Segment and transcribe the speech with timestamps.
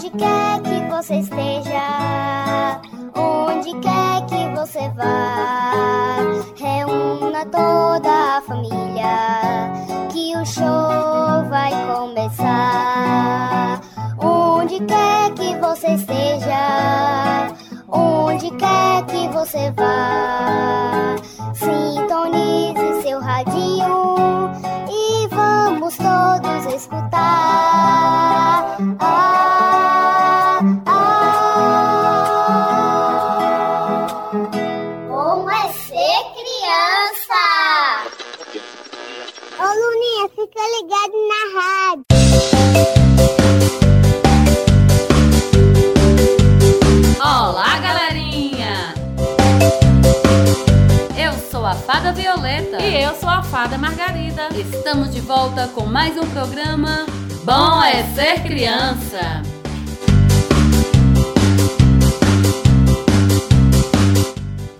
[0.00, 2.80] Onde quer que você esteja,
[3.14, 6.16] onde quer que você vá,
[6.56, 9.70] reúna toda a família,
[10.10, 13.82] que o show vai começar.
[14.18, 17.52] Onde quer que você esteja,
[17.86, 21.14] onde quer que você vá,
[21.52, 24.50] sintonize seu radinho
[24.88, 27.20] e vamos todos escutar.
[28.98, 29.59] Ah,
[53.50, 54.48] fada Margarida.
[54.54, 57.04] estamos de volta com mais um programa
[57.44, 59.42] Bom é Ser Criança.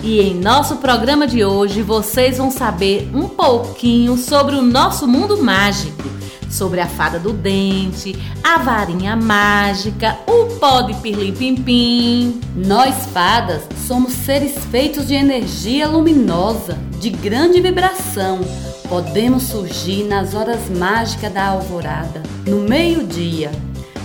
[0.04, 5.42] E em nosso programa de hoje vocês vão saber um pouquinho sobre o nosso mundo
[5.42, 6.04] mágico,
[6.50, 12.40] sobre a fada do dente, a varinha mágica, o pó de pirlim-pim-pim.
[12.56, 18.40] Nós fadas somos seres feitos de energia luminosa, de grande vibração.
[18.88, 23.52] Podemos surgir nas horas mágicas da alvorada, no meio-dia.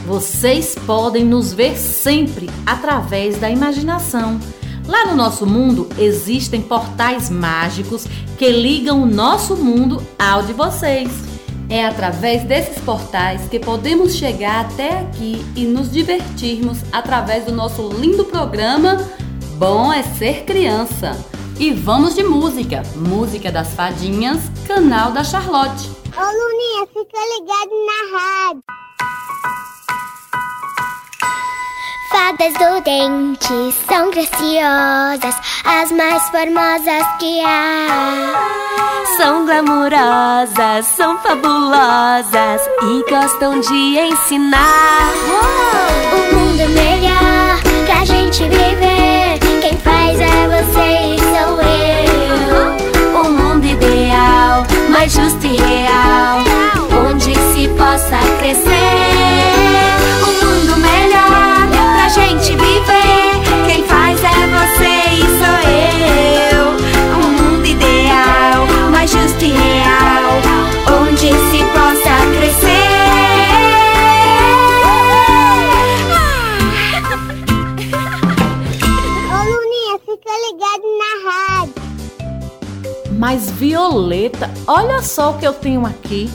[0.05, 4.39] Vocês podem nos ver sempre através da imaginação.
[4.87, 8.05] Lá no nosso mundo existem portais mágicos
[8.37, 11.34] que ligam o nosso mundo ao de vocês.
[11.69, 17.89] É através desses portais que podemos chegar até aqui e nos divertirmos através do nosso
[17.89, 18.97] lindo programa
[19.57, 21.13] Bom é Ser Criança.
[21.57, 25.89] E vamos de música, música das fadinhas, canal da Charlotte.
[26.15, 28.63] Ô Luninha, fica ligado na rádio.
[32.15, 35.35] Fadas do dente são graciosas,
[35.65, 38.33] as mais formosas que há.
[39.17, 45.11] São glamurosas, são fabulosas e gostam de ensinar.
[46.13, 49.37] O mundo é melhor pra gente viver.
[49.61, 53.19] Quem faz é você e sou eu.
[53.19, 55.44] O mundo ideal, mais justo
[83.67, 86.29] Violeta, olha só o que eu tenho aqui.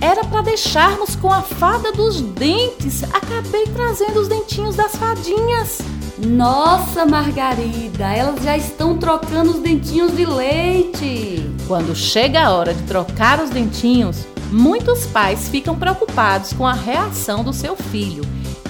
[0.00, 3.02] Era para deixarmos com a fada dos dentes.
[3.12, 5.80] Acabei trazendo os dentinhos das fadinhas.
[6.16, 11.44] Nossa, Margarida, elas já estão trocando os dentinhos de leite.
[11.66, 17.42] Quando chega a hora de trocar os dentinhos, muitos pais ficam preocupados com a reação
[17.42, 18.22] do seu filho.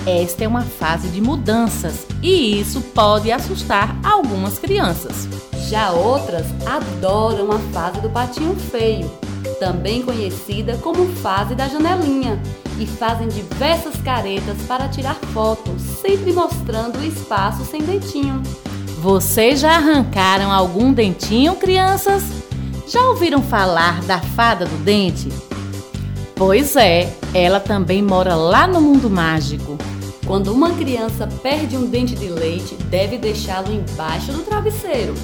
[0.07, 5.27] Esta é uma fase de mudanças e isso pode assustar algumas crianças.
[5.69, 9.11] Já outras adoram a fase do patinho feio,
[9.59, 12.39] também conhecida como fase da janelinha,
[12.79, 18.43] e fazem diversas caretas para tirar fotos, sempre mostrando o espaço sem dentinho.
[18.99, 22.23] Vocês já arrancaram algum dentinho, crianças?
[22.87, 25.31] Já ouviram falar da fada do dente?
[26.35, 29.79] Pois é, ela também mora lá no mundo mágico.
[30.27, 35.15] Quando uma criança perde um dente de leite, deve deixá-lo embaixo do travesseiro.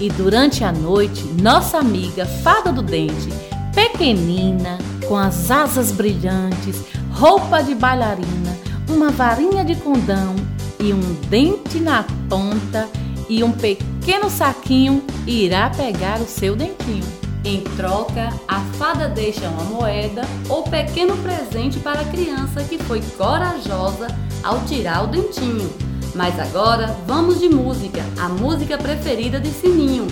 [0.00, 3.28] E durante a noite, nossa amiga fada do dente,
[3.74, 4.78] pequenina,
[5.08, 8.56] com as asas brilhantes, roupa de bailarina,
[8.88, 10.36] uma varinha de condão
[10.78, 12.88] e um dente na ponta
[13.28, 17.04] e um pequeno saquinho, irá pegar o seu dentinho.
[17.44, 23.02] Em troca, a fada deixa uma moeda ou pequeno presente para a criança que foi
[23.18, 24.06] corajosa
[24.44, 25.72] ao tirar o dentinho.
[26.14, 30.06] Mas agora vamos de música, a música preferida de Sininho.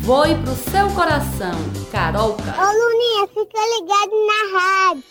[0.00, 1.54] Voe pro seu coração,
[1.90, 2.54] Carolca.
[2.56, 5.04] Ô Luninha, fica ligado na rádio.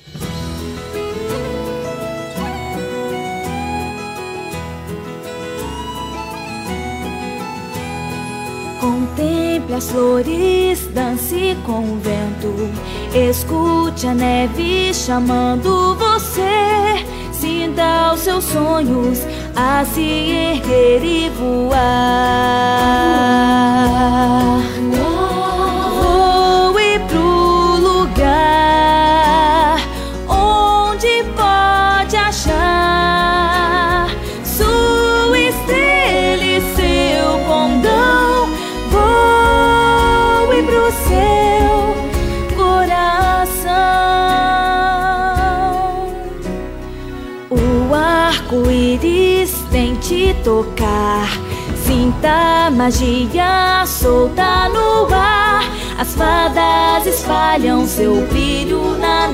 [8.79, 12.53] Contemple as flores, dance com o vento.
[13.17, 17.22] Escute a neve chamando você.
[17.43, 19.19] Sinta os seus sonhos
[19.53, 21.73] a se erguer e voar.
[50.43, 51.27] Tocar.
[51.85, 55.63] Sinta magia solta no ar.
[55.97, 59.27] As fadas espalham seu brilho na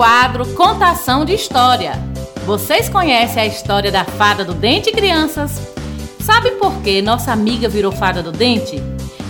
[0.00, 1.92] quadro Contação de História.
[2.46, 5.60] Vocês conhecem a história da fada do dente, crianças?
[6.20, 8.82] Sabe por que nossa amiga virou fada do dente?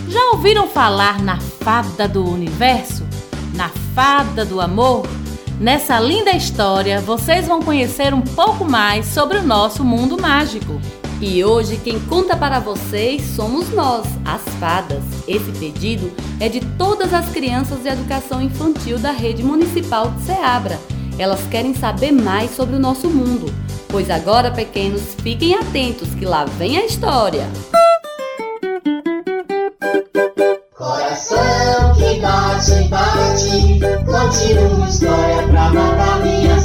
[0.07, 3.05] Já ouviram falar na fada do universo?
[3.53, 5.09] Na fada do amor?
[5.59, 10.81] Nessa linda história, vocês vão conhecer um pouco mais sobre o nosso mundo mágico.
[11.23, 15.03] E hoje quem conta para vocês somos nós, as fadas.
[15.29, 20.81] Esse pedido é de todas as crianças de educação infantil da rede municipal de Ceabra.
[21.19, 23.53] Elas querem saber mais sobre o nosso mundo.
[23.89, 27.47] Pois agora, pequenos, fiquem atentos que lá vem a história.
[30.75, 36.60] Coração que bate, bate, conte uma história pra matar minha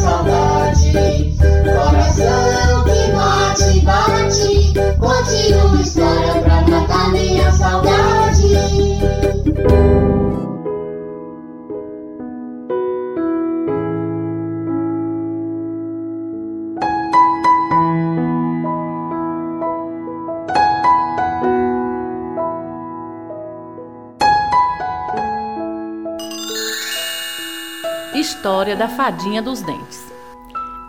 [28.45, 30.13] História da Fadinha dos Dentes.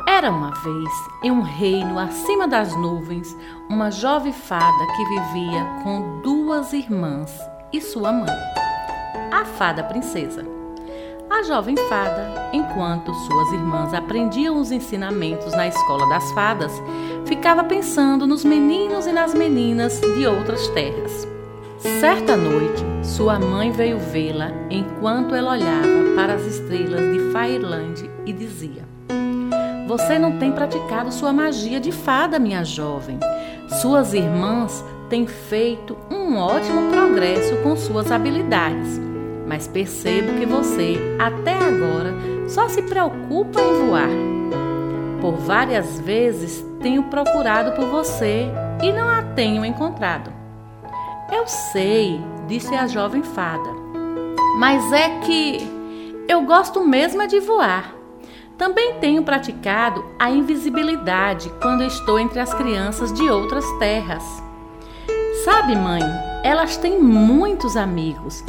[0.06, 0.91] Era uma vez,
[1.25, 3.35] em um reino acima das nuvens,
[3.70, 7.34] uma jovem fada que vivia com duas irmãs
[7.72, 8.36] e sua mãe,
[9.32, 10.46] a fada princesa.
[11.31, 16.72] A jovem fada, enquanto suas irmãs aprendiam os ensinamentos na escola das fadas,
[17.25, 21.35] ficava pensando nos meninos e nas meninas de outras terras.
[22.00, 28.32] Certa noite, sua mãe veio vê-la enquanto ela olhava para as estrelas de Fireland e
[28.32, 28.82] dizia:
[29.86, 33.19] Você não tem praticado sua magia de fada, minha jovem.
[33.81, 39.00] Suas irmãs têm feito um ótimo progresso com suas habilidades,
[39.46, 42.12] mas percebo que você, até agora,
[42.48, 44.10] só se preocupa em voar.
[45.20, 48.50] Por várias vezes tenho procurado por você
[48.82, 50.35] e não a tenho encontrado.
[51.30, 53.68] Eu sei, disse a jovem fada,
[54.58, 55.58] mas é que
[56.28, 57.94] eu gosto mesmo é de voar.
[58.56, 64.22] Também tenho praticado a invisibilidade quando estou entre as crianças de outras terras.
[65.44, 66.00] Sabe, mãe,
[66.44, 68.42] elas têm muitos amigos,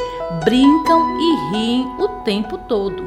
[0.46, 3.04] brincam e riem o tempo todo.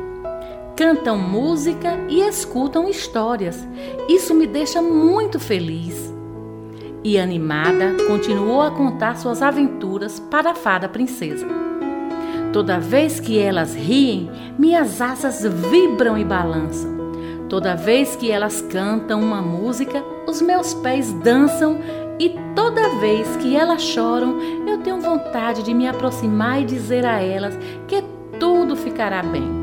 [0.76, 3.66] Cantam música e escutam histórias.
[4.08, 6.09] Isso me deixa muito feliz.
[7.02, 11.46] E animada, continuou a contar suas aventuras para a fada princesa.
[12.52, 17.00] Toda vez que elas riem, minhas asas vibram e balançam.
[17.48, 21.78] Toda vez que elas cantam uma música, os meus pés dançam
[22.18, 24.38] e toda vez que elas choram,
[24.68, 28.04] eu tenho vontade de me aproximar e dizer a elas que
[28.38, 29.60] tudo ficará bem.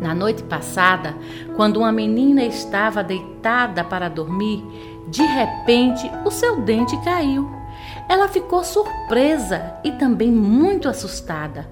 [0.00, 1.14] Na noite passada,
[1.54, 4.64] quando uma menina estava deitada para dormir,
[5.10, 7.50] de repente o seu dente caiu.
[8.08, 11.68] Ela ficou surpresa e também muito assustada.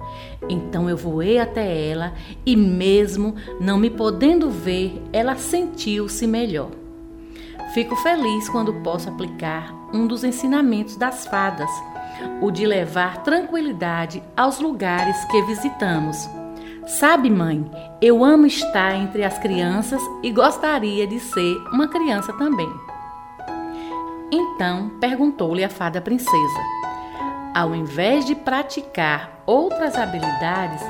[0.47, 2.13] Então eu voei até ela
[2.45, 6.69] e, mesmo não me podendo ver, ela sentiu-se melhor.
[7.73, 11.69] Fico feliz quando posso aplicar um dos ensinamentos das fadas,
[12.41, 16.27] o de levar tranquilidade aos lugares que visitamos.
[16.87, 17.69] Sabe, mãe,
[18.01, 22.88] eu amo estar entre as crianças e gostaria de ser uma criança também.
[24.31, 26.59] Então perguntou-lhe a fada princesa:
[27.55, 30.81] Ao invés de praticar outras habilidades,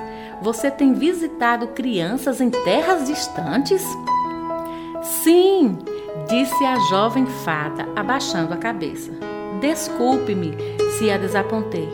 [0.42, 3.84] você tem visitado crianças em terras distantes?
[5.02, 5.78] Sim,
[6.28, 9.12] disse a jovem fada, abaixando a cabeça.
[9.60, 10.54] Desculpe-me
[10.98, 11.90] se a desapontei.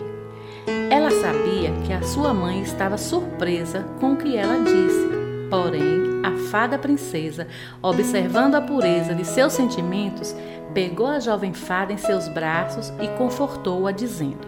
[0.89, 5.07] Ela sabia que a sua mãe estava surpresa com o que ela disse.
[5.49, 7.47] Porém, a fada princesa,
[7.81, 10.35] observando a pureza de seus sentimentos,
[10.75, 14.45] pegou a jovem fada em seus braços e confortou-a, dizendo: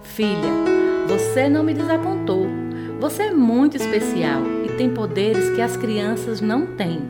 [0.00, 0.52] Filha,
[1.08, 2.46] você não me desapontou.
[3.00, 7.02] Você é muito especial e tem poderes que as crianças não têm.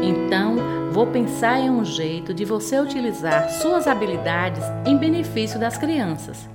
[0.00, 0.56] Então,
[0.92, 6.48] vou pensar em um jeito de você utilizar suas habilidades em benefício das crianças.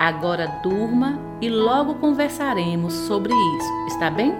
[0.00, 4.32] Agora durma e logo conversaremos sobre isso, está bem?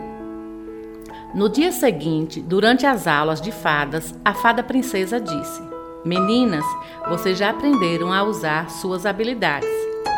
[1.34, 5.75] No dia seguinte, durante as aulas de fadas, a fada princesa disse:
[6.06, 6.64] Meninas,
[7.08, 9.68] vocês já aprenderam a usar suas habilidades.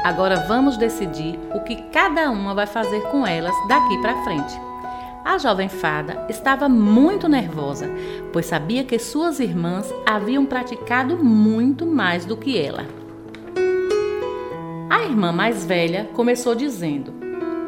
[0.04, 4.54] Agora vamos decidir o que cada uma vai fazer com elas daqui para frente.
[5.24, 7.88] A jovem fada estava muito nervosa,
[8.34, 12.84] pois sabia que suas irmãs haviam praticado muito mais do que ela.
[14.90, 17.14] A irmã mais velha começou dizendo: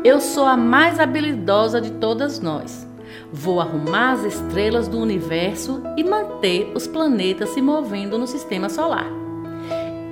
[0.05, 2.90] Eu sou a mais habilidosa de todas nós.
[3.33, 9.07] Vou arrumar as estrelas do universo e manter os planetas se movendo no sistema solar.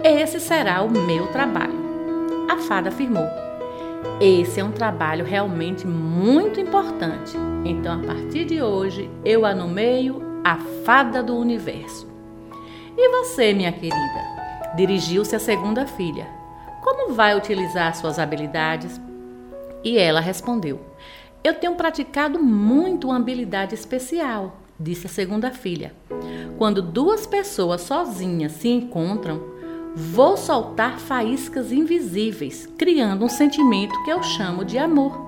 [0.02, 1.78] Esse será o meu trabalho.
[2.48, 3.26] A fada afirmou.
[4.20, 7.36] Esse é um trabalho realmente muito importante.
[7.64, 12.08] Então, a partir de hoje, eu a nomeio a fada do universo.
[12.96, 13.96] E você, minha querida?
[14.76, 16.26] Dirigiu-se à segunda filha.
[16.82, 19.00] Como vai utilizar suas habilidades?
[19.84, 20.80] E ela respondeu:
[21.42, 25.94] eu tenho praticado muito uma habilidade especial, disse a segunda filha.
[26.56, 29.40] Quando duas pessoas sozinhas se encontram,
[29.94, 35.26] vou soltar faíscas invisíveis, criando um sentimento que eu chamo de amor.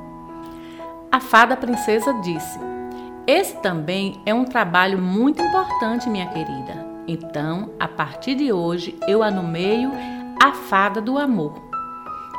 [1.11, 2.59] A fada princesa disse:
[3.27, 6.89] Esse também é um trabalho muito importante, minha querida.
[7.07, 9.91] Então, a partir de hoje, eu a nomeio
[10.41, 11.55] a fada do amor.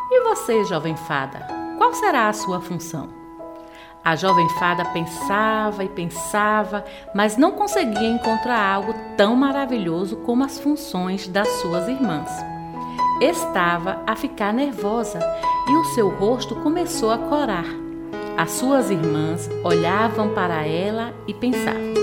[0.10, 1.48] E você, jovem fada,
[1.78, 3.21] qual será a sua função?
[4.04, 10.60] A jovem fada pensava e pensava, mas não conseguia encontrar algo tão maravilhoso como as
[10.60, 12.32] funções das suas irmãs.
[13.22, 15.20] Estava a ficar nervosa
[15.70, 17.66] e o seu rosto começou a corar.
[18.36, 21.94] As suas irmãs olhavam para ela e pensavam: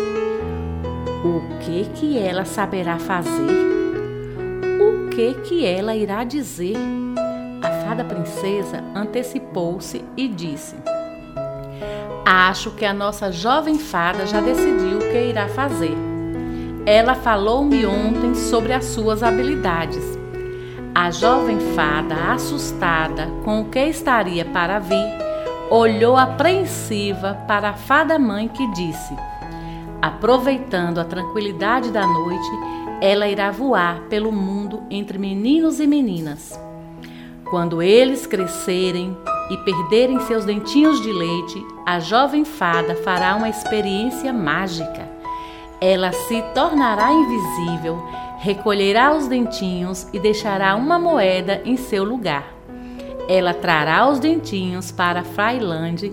[1.25, 3.67] o que que ela saberá fazer?
[4.81, 6.77] O que que ela irá dizer?
[7.61, 10.77] A fada princesa antecipou-se e disse:
[12.31, 15.97] Acho que a nossa jovem fada já decidiu o que irá fazer.
[16.85, 20.05] Ela falou-me ontem sobre as suas habilidades.
[20.95, 25.07] A jovem fada, assustada com o que estaria para vir,
[25.71, 29.17] olhou apreensiva para a fada mãe que disse:
[30.03, 32.51] Aproveitando a tranquilidade da noite,
[33.01, 36.61] ela irá voar pelo mundo entre meninos e meninas.
[37.51, 39.17] Quando eles crescerem,
[39.51, 45.09] e perderem seus dentinhos de leite, a jovem fada fará uma experiência mágica.
[45.81, 48.07] Ela se tornará invisível,
[48.41, 52.45] recolherá os dentinhos e deixará uma moeda em seu lugar.
[53.27, 56.13] Ela trará os dentinhos para Freiland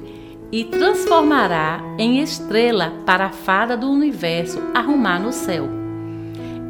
[0.49, 5.67] e transformará em estrela para a fada do universo arrumar no céu.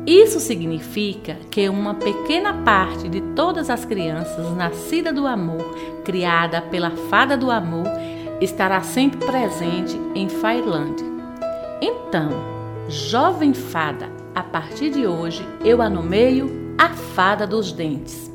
[0.08, 5.64] Isso significa que uma pequena parte de todas as crianças nascidas do amor,
[6.04, 7.85] criada pela fada do amor,
[8.42, 11.04] estará sempre presente em Failand.
[11.82, 12.30] Então,
[12.88, 18.32] jovem fada, a partir de hoje eu a nomeio a fada dos dentes.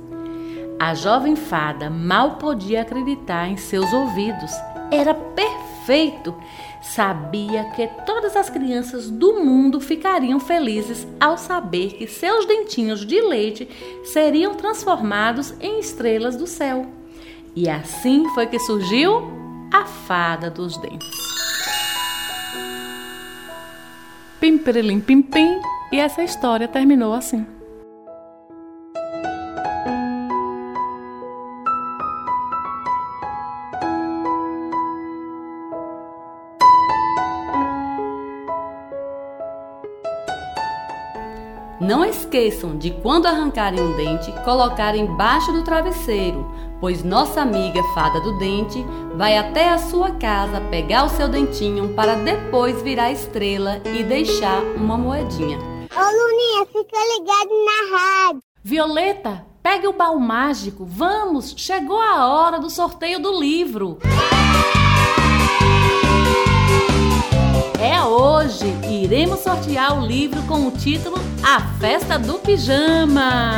[0.78, 4.50] A jovem fada mal podia acreditar em seus ouvidos.
[4.90, 6.34] Era perfeito
[6.80, 13.20] Sabia que todas as crianças do mundo ficariam felizes ao saber que seus dentinhos de
[13.20, 13.68] leite
[14.04, 16.86] seriam transformados em estrelas do céu.
[17.54, 19.39] E assim foi que surgiu
[19.72, 21.08] a fada dos dentes.
[24.40, 25.60] Pim, pirilim, pim, pim.
[25.92, 27.46] E essa história terminou assim.
[41.80, 46.48] Não esqueçam de quando arrancarem um dente, colocar embaixo do travesseiro,
[46.80, 48.84] pois nossa amiga fada do dente
[49.14, 54.62] vai até a sua casa pegar o seu dentinho para depois virar estrela e deixar
[54.76, 55.58] uma moedinha.
[55.58, 58.42] Ô Luninha, fica ligado na rádio.
[58.62, 60.84] Violeta, pegue o baú mágico.
[60.84, 63.98] Vamos, chegou a hora do sorteio do livro.
[67.80, 68.66] É hoje!
[68.88, 73.52] Iremos sortear o livro com o título A Festa do Pijama.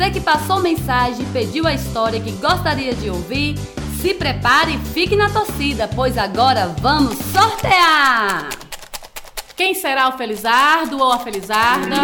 [0.00, 3.54] Você que passou mensagem e pediu a história que gostaria de ouvir,
[4.00, 8.48] se prepare e fique na torcida, pois agora vamos sortear!
[9.54, 11.96] Quem será o Felizardo ou a Felizarda?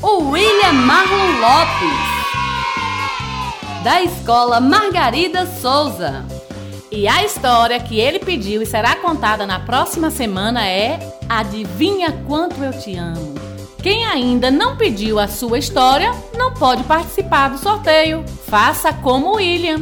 [0.00, 1.98] O William Marlon Lopes
[3.82, 6.24] da Escola Margarida Souza.
[6.88, 12.62] E a história que ele pediu e será contada na próxima semana é Adivinha quanto
[12.62, 13.41] eu te amo.
[13.82, 18.24] Quem ainda não pediu a sua história não pode participar do sorteio.
[18.46, 19.80] Faça como William.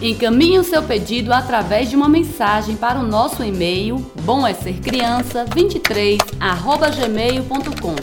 [0.00, 4.80] Encaminhe o seu pedido através de uma mensagem para o nosso e-mail bom é ser
[4.80, 7.96] criança 23@gmail.com.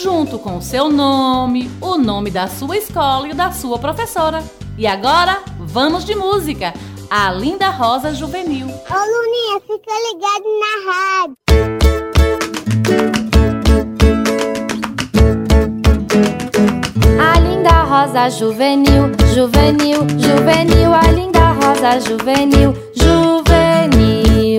[0.03, 4.43] junto com o seu nome, o nome da sua escola e da sua professora.
[4.79, 6.73] E agora, vamos de música.
[7.11, 8.67] A Linda Rosa Juvenil.
[8.67, 11.70] Ô Luninha, fica ligado na rádio.
[18.01, 24.59] Rosa juvenil, juvenil, juvenil, a linda rosa juvenil, juvenil.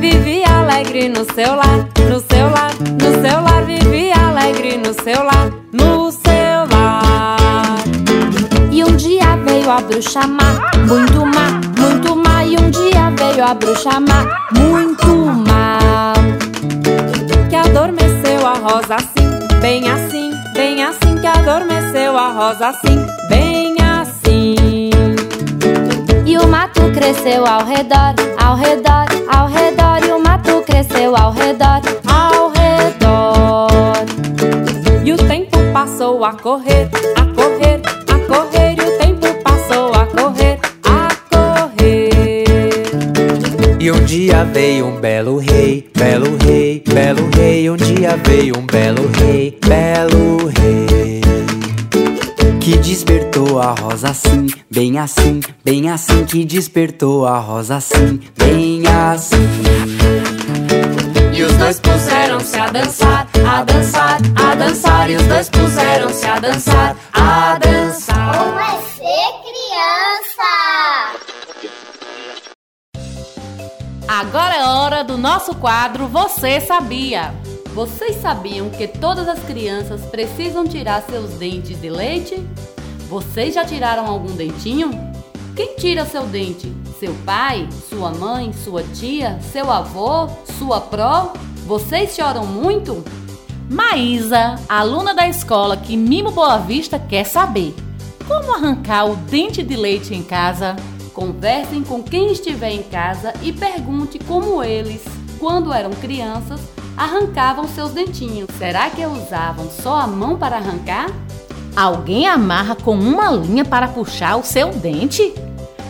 [0.00, 5.22] Vive alegre no seu lar, no seu lar, no seu lar, vive alegre no seu
[5.22, 7.78] lar, no seu lar.
[8.72, 13.44] E um dia veio a bruxa má, muito má, muito má, e um dia veio
[13.44, 15.06] a bruxa má, muito
[15.48, 16.14] má.
[17.48, 20.11] Que adormeceu a rosa assim, bem assim
[21.22, 24.90] que adormeceu a rosa assim, bem assim.
[26.26, 30.04] E o mato cresceu ao redor, ao redor, ao redor.
[30.04, 34.04] E o mato cresceu ao redor, ao redor.
[35.04, 38.74] E o tempo passou a correr, a correr, a correr.
[38.76, 42.82] E o tempo passou a correr, a correr.
[43.78, 47.70] E um dia veio um belo rei, belo rei, belo rei.
[47.70, 50.61] Um dia veio um belo rei, belo rei.
[52.62, 56.24] Que despertou a rosa assim, bem assim, bem assim.
[56.24, 59.36] Que despertou a rosa assim, bem assim.
[61.34, 65.10] E os dois puseram-se a dançar, a dançar, a dançar.
[65.10, 68.38] E os dois puseram-se a dançar, a dançar.
[68.38, 70.46] Como é ser criança?
[74.06, 77.34] Agora é hora do nosso quadro Você Sabia?
[77.74, 82.46] Vocês sabiam que todas as crianças precisam tirar seus dentes de leite?
[83.08, 84.90] Vocês já tiraram algum dentinho?
[85.56, 86.70] Quem tira seu dente?
[87.00, 87.66] Seu pai?
[87.88, 88.52] Sua mãe?
[88.52, 89.38] Sua tia?
[89.40, 90.28] Seu avô?
[90.58, 91.32] Sua pró?
[91.66, 93.02] Vocês choram muito?
[93.70, 97.74] Maísa, aluna da escola que Mimo Boa Vista quer saber
[98.28, 100.76] como arrancar o dente de leite em casa.
[101.14, 105.02] Conversem com quem estiver em casa e pergunte como eles,
[105.38, 106.60] quando eram crianças,
[106.96, 108.48] arrancavam seus dentinhos.
[108.58, 111.10] Será que usavam só a mão para arrancar?
[111.74, 115.32] Alguém amarra com uma linha para puxar o seu dente?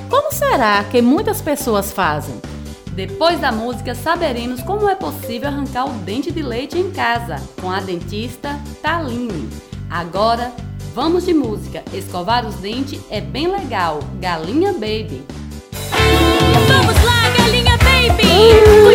[0.08, 2.34] Como será que muitas pessoas fazem?
[2.92, 7.70] Depois da música, saberemos como é possível arrancar o dente de leite em casa com
[7.70, 9.48] a dentista Taline.
[9.90, 10.52] Agora,
[10.94, 11.82] vamos de música.
[11.92, 14.00] Escovar os dentes é bem legal.
[14.20, 15.24] Galinha Baby.
[16.68, 18.91] Vamos lá, galinha baby!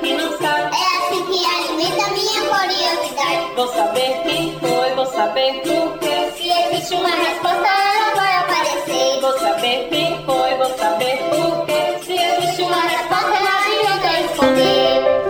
[0.00, 0.76] que não sabe.
[0.76, 3.54] É assim que alimenta minha curiosidade.
[3.54, 6.32] Vou saber quem foi, vou saber porquê.
[6.36, 9.20] Se existe uma resposta, ela vai aparecer.
[9.20, 11.98] Vou saber quem foi, vou saber porquê.
[12.04, 15.20] Se existe uma resposta, ela adianta responder.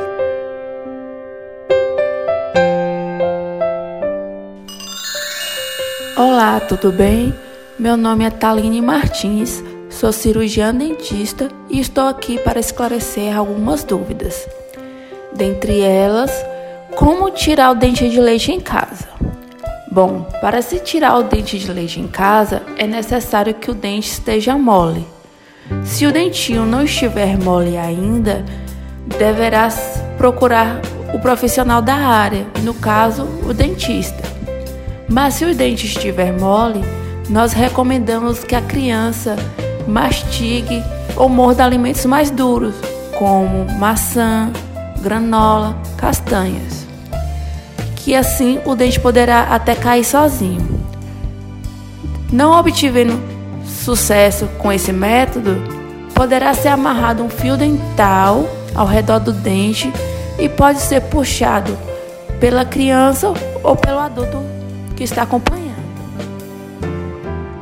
[6.17, 7.35] Olá, tudo bem?
[7.79, 14.47] Meu nome é Taline Martins, sou cirurgiã dentista e estou aqui para esclarecer algumas dúvidas.
[15.33, 16.31] Dentre elas,
[16.97, 19.09] como tirar o dente de leite em casa?
[19.91, 24.11] Bom, para se tirar o dente de leite em casa, é necessário que o dente
[24.11, 25.07] esteja mole.
[25.85, 28.45] Se o dentinho não estiver mole ainda,
[29.19, 29.69] deverá
[30.17, 30.81] procurar
[31.13, 34.23] o profissional da área, no caso, o dentista.
[35.09, 36.85] Mas se o dente estiver mole,
[37.29, 39.37] nós recomendamos que a criança
[39.87, 40.83] mastigue
[41.17, 42.75] ou morda alimentos mais duros,
[43.19, 44.53] como maçã,
[45.01, 46.87] granola, castanhas.
[47.97, 50.81] Que assim o dente poderá até cair sozinho.
[52.33, 53.21] Não obtivendo
[53.67, 55.57] sucesso com esse método,
[56.15, 59.93] poderá ser amarrado um fio dental ao redor do dente
[60.39, 61.77] e pode ser puxado
[62.39, 63.33] pela criança
[63.63, 64.39] ou pelo adulto
[64.97, 65.61] que está acompanhando.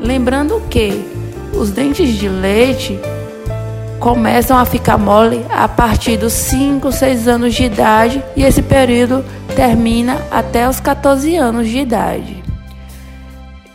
[0.00, 1.04] Lembrando que
[1.54, 2.98] os dentes de leite
[4.08, 9.22] começam a ficar mole a partir dos 5, 6 anos de idade e esse período
[9.54, 12.42] termina até os 14 anos de idade.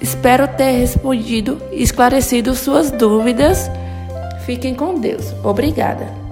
[0.01, 3.69] Espero ter respondido e esclarecido suas dúvidas.
[4.43, 5.35] Fiquem com Deus.
[5.43, 6.22] Obrigada.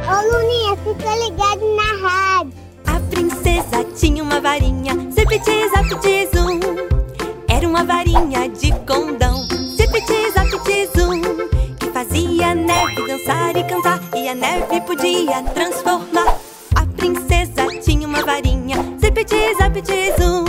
[0.08, 2.54] Ô Luninha, fica ligado na rádio.
[2.86, 5.72] A princesa tinha uma varinha, sempre diz,
[6.32, 6.77] zoom.
[7.58, 11.22] Era uma varinha de condão, zipiti zapiti zoom,
[11.80, 16.38] que fazia a neve dançar e cantar e a neve podia transformar.
[16.76, 20.46] A princesa tinha uma varinha, zipiti zapiti zoom.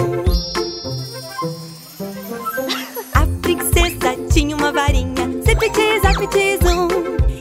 [3.14, 6.88] A princesa tinha uma varinha, zipiti zapiti zoom,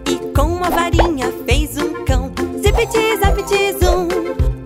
[0.05, 2.31] e com uma varinha fez um cão,
[2.63, 4.07] zipiti zapiti zoom,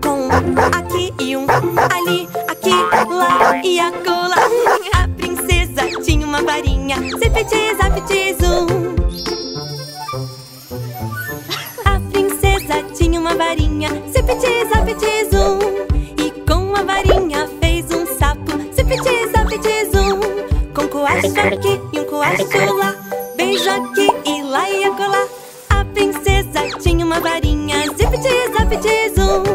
[0.00, 2.70] com um aqui e um ali, aqui,
[3.10, 4.11] lá e acolá
[6.92, 8.66] uma varinha, zipiti zapiti zoom.
[11.84, 15.58] A princesa tinha uma varinha, zipiti zapiti zoom.
[16.18, 20.20] E com a varinha fez um sapo, zipiti zapiti zoom.
[20.74, 22.94] Com coacho aqui e um coacho lá,
[23.36, 25.26] beijo aqui e lá e acolá.
[25.70, 29.51] A princesa tinha uma varinha, zipiti zapiti zoom.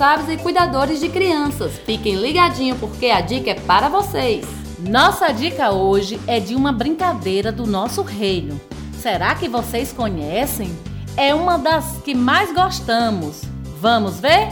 [0.00, 1.72] Responsáveis e cuidadores de crianças.
[1.84, 4.46] Fiquem ligadinhos porque a dica é para vocês.
[4.78, 8.58] Nossa dica hoje é de uma brincadeira do nosso reino.
[8.98, 10.74] Será que vocês conhecem?
[11.18, 13.42] É uma das que mais gostamos.
[13.78, 14.48] Vamos ver?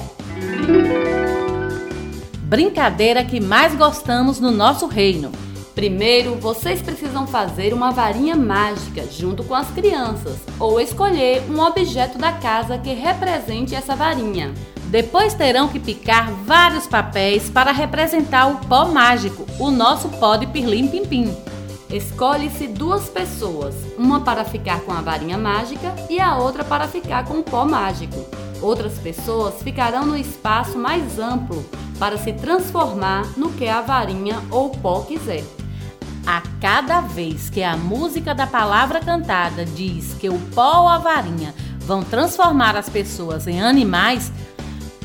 [2.42, 5.32] Brincadeira que mais gostamos no nosso reino.
[5.74, 12.18] Primeiro, vocês precisam fazer uma varinha mágica junto com as crianças ou escolher um objeto
[12.18, 14.52] da casa que represente essa varinha.
[14.88, 20.46] Depois terão que picar vários papéis para representar o pó mágico, o nosso pó de
[20.46, 21.36] pirlim pim pim.
[21.90, 27.26] Escolhe-se duas pessoas, uma para ficar com a varinha mágica e a outra para ficar
[27.26, 28.24] com o pó mágico.
[28.62, 31.64] Outras pessoas ficarão no espaço mais amplo
[31.98, 35.44] para se transformar no que a varinha ou o pó quiser.
[36.26, 40.98] A cada vez que a música da palavra cantada diz que o pó ou a
[40.98, 44.30] varinha vão transformar as pessoas em animais,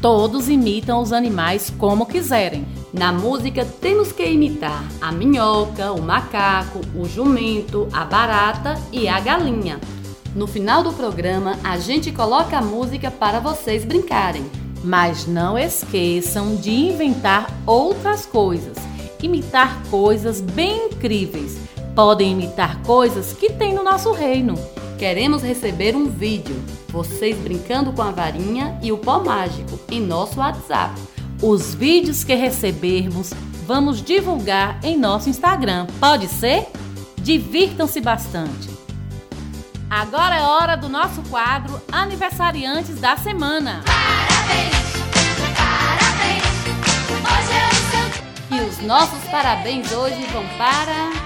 [0.04, 2.68] todos imitam os animais como quiserem.
[2.92, 9.18] Na música temos que imitar a minhoca, o macaco, o jumento, a barata e a
[9.22, 9.80] galinha.
[10.36, 14.46] No final do programa, a gente coloca a música para vocês brincarem.
[14.84, 18.76] Mas não esqueçam de inventar outras coisas,
[19.22, 21.58] imitar coisas bem incríveis.
[21.96, 24.56] Podem imitar coisas que tem no nosso reino.
[24.98, 26.56] Queremos receber um vídeo,
[26.90, 31.00] vocês brincando com a varinha e o pó mágico, em nosso WhatsApp.
[31.42, 33.32] Os vídeos que recebermos,
[33.66, 35.88] vamos divulgar em nosso Instagram.
[36.00, 36.68] Pode ser?
[37.18, 38.70] Divirtam-se bastante.
[39.90, 43.84] Agora é hora do nosso quadro Aniversariantes da Semana.
[43.86, 44.74] Parabéns,
[45.56, 46.44] parabéns,
[47.30, 51.23] hoje é o seu E os nossos parabéns hoje vão para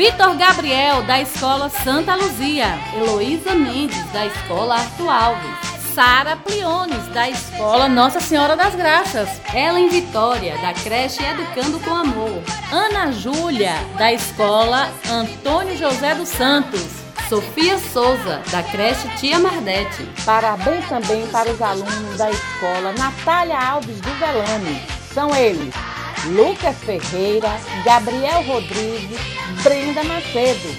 [0.00, 2.78] Vitor Gabriel, da Escola Santa Luzia.
[2.96, 5.94] Heloísa Mendes, da Escola Arthur Alves.
[5.94, 9.28] Sara Pliones, da Escola Nossa Senhora das Graças.
[9.52, 12.42] Ellen Vitória, da creche Educando com Amor.
[12.72, 16.86] Ana Júlia, da Escola Antônio José dos Santos.
[17.28, 20.08] Sofia Souza, da creche Tia Mardete.
[20.24, 24.80] Parabéns também para os alunos da escola Natália Alves do Velame.
[25.12, 25.74] São eles
[26.26, 27.48] Lucas Ferreira,
[27.84, 29.18] Gabriel Rodrigues,
[29.62, 30.76] Brenda Macedo.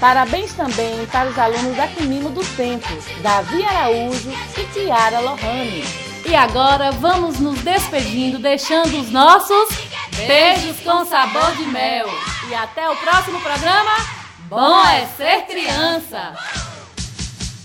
[0.00, 5.84] Parabéns também para os alunos da Quimimo do Centro, Davi Araújo e Tiara Lohane.
[6.26, 9.68] E agora vamos nos despedindo, deixando os nossos
[10.26, 12.08] beijos com sabor de mel.
[12.48, 14.24] E até o próximo programa.
[14.48, 16.34] Bom é ser criança!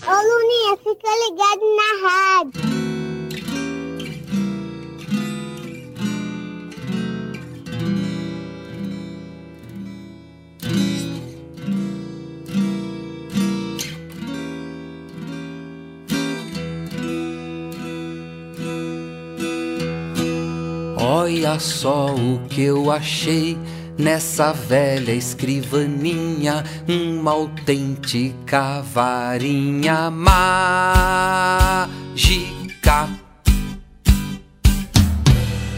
[0.05, 2.88] Ô Luninha, fica ligado na rádio.
[21.21, 23.57] Olha só o que eu achei
[23.97, 30.29] nessa velha escrivaninha, uma autêntica varinha mágica.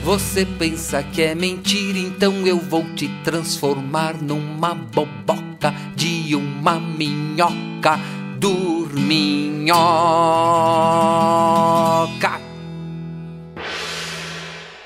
[0.04, 8.00] Você pensa que é mentira, então eu vou te transformar numa boboca de uma minhoca
[8.38, 9.82] dorminhoca.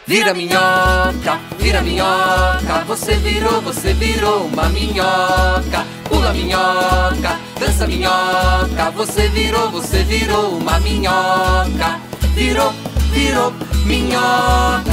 [0.07, 5.83] Vira minhoca, vira minhoca, você virou, você virou uma minhoca.
[6.07, 11.99] Pula minhoca, dança minhoca, você virou, você virou uma minhoca.
[12.35, 12.71] Virou,
[13.11, 13.51] virou
[13.83, 14.83] minhoca.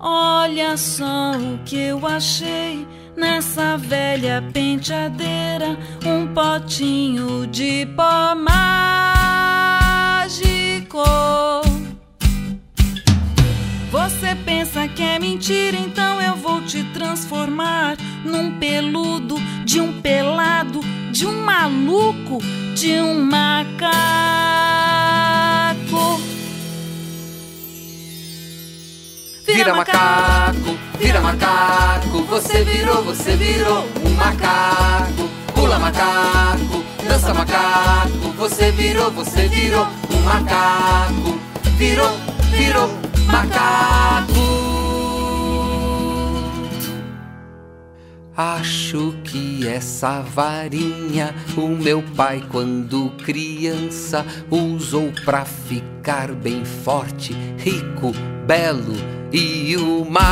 [0.00, 2.84] Olha só o que eu achei
[3.16, 8.34] nessa velha penteadeira, um potinho de pó
[10.86, 11.02] mágico.
[13.90, 20.80] Você pensa que é mentira, então eu vou te transformar num peludo, de um pelado,
[21.10, 22.38] de um maluco,
[22.74, 23.96] de um macaco.
[29.46, 35.26] Vira macaco, vira macaco, você virou, você virou um macaco.
[35.54, 41.38] Pula macaco, dança macaco, você virou, você virou um macaco.
[41.76, 42.10] Virou,
[42.50, 42.88] virou
[43.26, 44.32] macaco.
[48.36, 58.12] Acho que essa varinha o meu pai, quando criança, usou pra ficar bem forte, rico,
[58.46, 58.94] belo
[59.32, 60.26] e o máximo.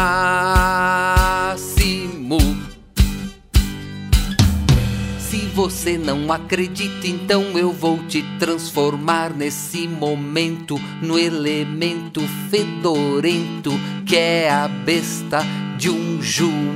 [5.55, 13.71] Você não acredita, então eu vou te transformar nesse momento no elemento fedorento
[14.05, 15.45] que é a besta
[15.79, 16.75] de um jumento.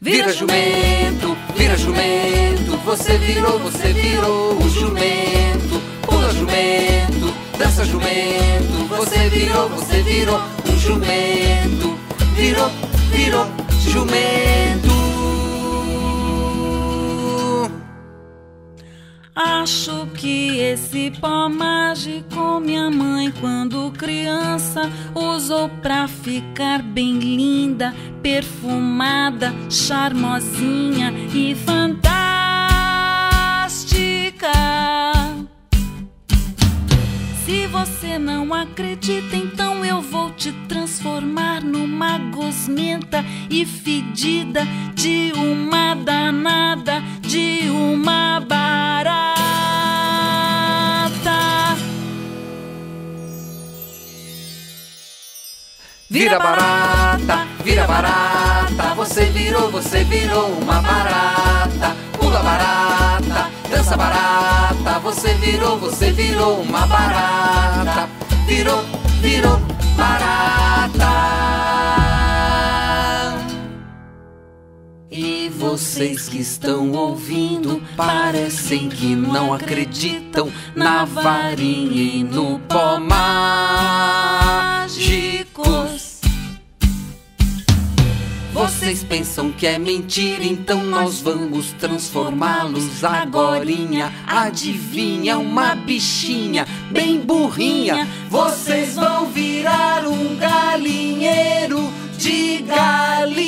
[0.00, 5.80] Vira jumento, vira jumento, você virou, você virou o jumento.
[6.02, 12.07] Pula jumento, dança jumento, você virou, você virou um jumento.
[12.38, 12.70] Virou,
[13.10, 13.46] virou
[13.80, 14.88] jumento.
[19.34, 24.82] Acho que esse pó mágico minha mãe, quando criança,
[25.16, 31.98] usou pra ficar bem linda, perfumada, charmosinha e fantástica.
[37.48, 45.94] Se você não acredita, então eu vou te transformar numa gosmenta e fedida de uma
[45.94, 49.38] danada, de uma barata.
[56.10, 61.96] Vira barata, vira barata, você virou, você virou uma barata.
[62.12, 64.67] Pula barata, dança barata,
[64.98, 68.08] você virou, você virou uma barata.
[68.46, 68.82] Virou,
[69.20, 69.58] virou
[69.96, 71.06] barata.
[75.10, 84.18] E vocês que estão ouvindo parecem que não acreditam na varinha e no pó mágicos.
[88.58, 94.12] Vocês pensam que é mentira, então nós vamos transformá-los agorinha.
[94.26, 98.08] Adivinha, uma bichinha bem burrinha.
[98.28, 103.38] Vocês vão virar um galinheiro de galinhas.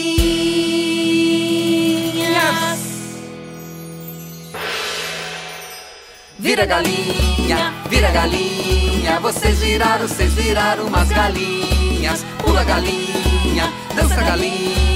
[6.39, 9.19] Vira galinha, vira galinha.
[9.19, 12.25] Vocês viraram, vocês viraram umas galinhas.
[12.45, 14.90] Pula galinha, dança galinha.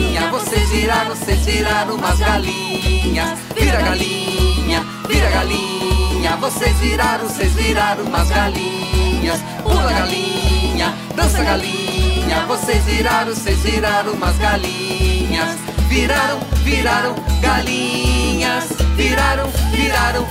[0.65, 3.39] Vocês viraram, vocês viraram umas galinhas.
[3.55, 6.37] Vira galinha, vira galinha.
[6.41, 9.41] Vocês viraram, vocês viraram umas galinhas.
[9.63, 12.47] Pula galinha, dança galinha.
[12.49, 15.59] Vocês viraram, vocês viraram umas galinhas.
[15.87, 18.65] Viraram, viraram galinhas.
[18.97, 20.27] Viraram, viraram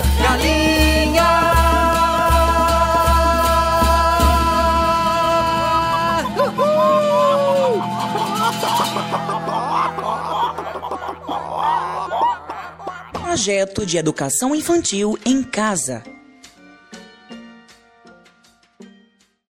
[13.34, 16.04] Projeto de Educação Infantil em Casa